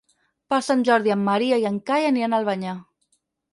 Per 0.53 0.57
Sant 0.67 0.81
Jordi 0.87 1.13
en 1.17 1.21
Maria 1.27 1.61
i 1.65 1.69
en 1.73 1.79
Cai 1.91 2.09
aniran 2.11 2.37
a 2.39 2.43
Albanyà. 2.43 2.75